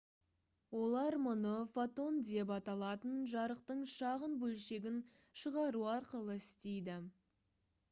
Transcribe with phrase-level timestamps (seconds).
[0.77, 4.99] олар мұны «фотон» деп аталатын жарықтың шағын бөлшегін
[5.45, 7.01] шығару арқылы істейді